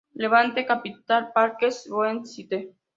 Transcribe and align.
Levante 0.15 0.65
Capital 0.65 1.31
Partners 1.31 1.85
website 1.87 2.73